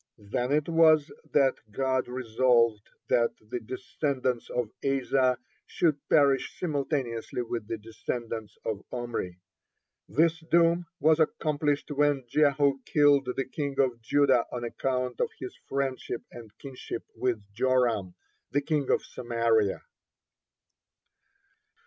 Then 0.17 0.51
it 0.51 0.67
was 0.67 1.11
that 1.31 1.53
God 1.69 2.07
resolved 2.07 2.89
that 3.07 3.35
the 3.39 3.59
descendants 3.59 4.49
of 4.49 4.71
Asa 4.83 5.37
should 5.67 5.99
perish 6.09 6.59
simultaneously 6.59 7.43
with 7.43 7.67
the 7.67 7.77
descendants 7.77 8.57
of 8.65 8.83
Omri. 8.91 9.37
This 10.09 10.39
doom 10.39 10.87
was 10.99 11.19
accomplished 11.19 11.91
when 11.91 12.25
Jehu 12.27 12.79
killed 12.83 13.27
the 13.35 13.45
king 13.45 13.79
of 13.79 14.01
Judah 14.01 14.45
on 14.51 14.63
account 14.63 15.21
of 15.21 15.29
his 15.39 15.55
friendship 15.69 16.23
and 16.31 16.49
kinship 16.57 17.03
with 17.15 17.43
Joram 17.53 18.15
the 18.49 18.61
king 18.61 18.89
of 18.89 19.05
Samaria. 19.05 19.83